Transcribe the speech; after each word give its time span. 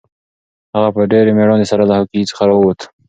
هغه 0.75 0.89
په 0.95 1.01
ډېرې 1.11 1.31
مېړانې 1.37 1.65
سره 1.71 1.83
له 1.89 1.95
کوهي 2.09 2.23
څخه 2.29 2.43
راووت. 2.49 2.79